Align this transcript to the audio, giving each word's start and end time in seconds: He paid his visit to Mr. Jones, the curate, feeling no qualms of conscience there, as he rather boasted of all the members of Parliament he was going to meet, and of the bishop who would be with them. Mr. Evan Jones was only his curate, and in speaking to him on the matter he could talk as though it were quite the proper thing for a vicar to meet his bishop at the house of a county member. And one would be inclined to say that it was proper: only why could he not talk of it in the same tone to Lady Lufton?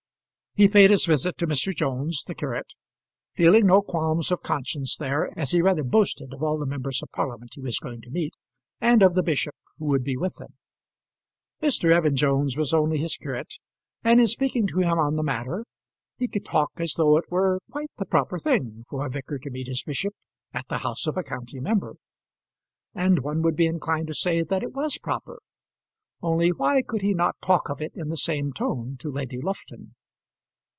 He 0.53 0.67
paid 0.67 0.91
his 0.91 1.05
visit 1.05 1.37
to 1.37 1.47
Mr. 1.47 1.73
Jones, 1.73 2.25
the 2.27 2.35
curate, 2.35 2.73
feeling 3.37 3.67
no 3.67 3.81
qualms 3.81 4.31
of 4.33 4.41
conscience 4.43 4.97
there, 4.97 5.31
as 5.39 5.51
he 5.51 5.61
rather 5.61 5.81
boasted 5.81 6.33
of 6.33 6.43
all 6.43 6.59
the 6.59 6.65
members 6.65 7.01
of 7.01 7.09
Parliament 7.13 7.53
he 7.53 7.61
was 7.61 7.79
going 7.79 8.01
to 8.01 8.09
meet, 8.09 8.33
and 8.81 9.01
of 9.01 9.13
the 9.15 9.23
bishop 9.23 9.55
who 9.79 9.85
would 9.85 10.03
be 10.03 10.17
with 10.17 10.35
them. 10.35 10.55
Mr. 11.63 11.93
Evan 11.93 12.17
Jones 12.17 12.57
was 12.57 12.73
only 12.73 12.97
his 12.97 13.15
curate, 13.15 13.53
and 14.03 14.19
in 14.19 14.27
speaking 14.27 14.67
to 14.67 14.79
him 14.81 14.99
on 14.99 15.15
the 15.15 15.23
matter 15.23 15.63
he 16.17 16.27
could 16.27 16.43
talk 16.43 16.71
as 16.75 16.95
though 16.95 17.15
it 17.15 17.31
were 17.31 17.61
quite 17.71 17.89
the 17.97 18.05
proper 18.05 18.37
thing 18.37 18.83
for 18.89 19.05
a 19.05 19.09
vicar 19.09 19.39
to 19.39 19.49
meet 19.51 19.67
his 19.69 19.83
bishop 19.83 20.13
at 20.53 20.67
the 20.67 20.79
house 20.79 21.07
of 21.07 21.15
a 21.15 21.23
county 21.23 21.61
member. 21.61 21.95
And 22.93 23.19
one 23.19 23.41
would 23.41 23.55
be 23.55 23.67
inclined 23.67 24.07
to 24.07 24.13
say 24.13 24.43
that 24.43 24.63
it 24.63 24.73
was 24.73 24.97
proper: 24.97 25.39
only 26.21 26.49
why 26.51 26.81
could 26.81 27.03
he 27.03 27.13
not 27.13 27.37
talk 27.41 27.69
of 27.69 27.79
it 27.81 27.93
in 27.95 28.09
the 28.09 28.17
same 28.17 28.51
tone 28.51 28.97
to 28.99 29.09
Lady 29.09 29.39
Lufton? 29.41 29.95